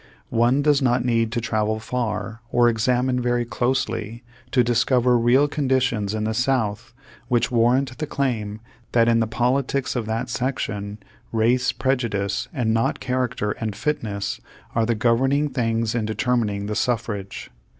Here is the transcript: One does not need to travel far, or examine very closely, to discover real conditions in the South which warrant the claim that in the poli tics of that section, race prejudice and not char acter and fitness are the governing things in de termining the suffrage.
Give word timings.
One 0.31 0.63
does 0.63 0.81
not 0.81 1.05
need 1.05 1.31
to 1.33 1.39
travel 1.41 1.79
far, 1.79 2.41
or 2.51 2.67
examine 2.67 3.21
very 3.21 3.45
closely, 3.45 4.23
to 4.49 4.63
discover 4.63 5.15
real 5.15 5.47
conditions 5.47 6.15
in 6.15 6.23
the 6.23 6.33
South 6.33 6.91
which 7.27 7.51
warrant 7.51 7.95
the 7.99 8.07
claim 8.07 8.61
that 8.93 9.07
in 9.07 9.19
the 9.19 9.27
poli 9.27 9.61
tics 9.61 9.95
of 9.95 10.07
that 10.07 10.27
section, 10.27 10.97
race 11.31 11.71
prejudice 11.71 12.47
and 12.51 12.73
not 12.73 12.99
char 12.99 13.27
acter 13.29 13.53
and 13.59 13.75
fitness 13.75 14.41
are 14.73 14.87
the 14.87 14.95
governing 14.95 15.49
things 15.49 15.93
in 15.93 16.05
de 16.05 16.15
termining 16.15 16.65
the 16.65 16.73
suffrage. 16.75 17.51